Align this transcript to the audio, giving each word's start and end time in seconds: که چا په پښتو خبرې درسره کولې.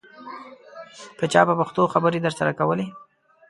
که 1.17 1.25
چا 1.33 1.41
په 1.49 1.53
پښتو 1.59 1.91
خبرې 1.93 2.19
درسره 2.21 2.51
کولې. 2.59 2.87